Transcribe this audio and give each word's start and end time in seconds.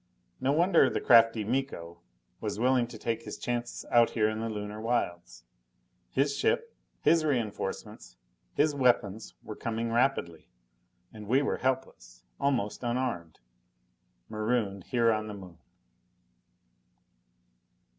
No 0.39 0.51
wonder 0.51 0.89
the 0.89 0.99
crafty 0.99 1.43
Miko 1.43 2.01
was 2.39 2.57
willing 2.59 2.87
to 2.87 2.97
take 2.97 3.21
his 3.21 3.37
chances 3.37 3.85
out 3.91 4.09
here 4.09 4.27
in 4.27 4.39
the 4.39 4.49
Lunar 4.49 4.81
wilds! 4.81 5.43
His 6.09 6.35
ship, 6.35 6.73
his 7.01 7.23
reinforcements, 7.23 8.17
his 8.55 8.73
weapons 8.73 9.35
were 9.43 9.55
coming 9.55 9.91
rapidly! 9.91 10.49
And 11.13 11.27
we 11.27 11.43
were 11.43 11.57
helpless. 11.57 12.23
Almost 12.39 12.81
unarmed. 12.81 13.41
Marooned 14.27 14.85
here 14.85 15.11
on 15.11 15.27
the 15.27 15.35
Moon! 15.35 15.59